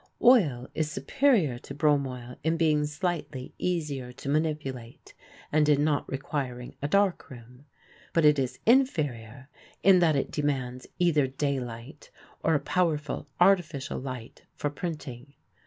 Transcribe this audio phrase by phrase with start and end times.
[0.23, 5.13] Oil is superior to bromoil in being slightly easier to manipulate
[5.51, 7.65] and in not requiring a dark room,
[8.11, 9.47] but it is inferior
[9.83, 12.09] in that it demands either daylight
[12.43, 15.35] or a powerful artificial light for printing.